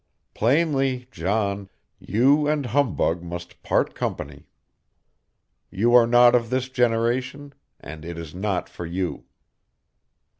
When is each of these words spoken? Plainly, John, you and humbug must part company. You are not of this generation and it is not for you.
Plainly, 0.33 1.07
John, 1.11 1.69
you 1.99 2.47
and 2.47 2.65
humbug 2.65 3.21
must 3.21 3.61
part 3.61 3.93
company. 3.93 4.47
You 5.69 5.93
are 5.93 6.07
not 6.07 6.33
of 6.33 6.49
this 6.49 6.69
generation 6.69 7.53
and 7.79 8.03
it 8.03 8.17
is 8.17 8.33
not 8.33 8.67
for 8.67 8.87
you. 8.87 9.25